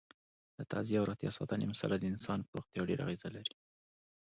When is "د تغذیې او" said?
0.57-1.07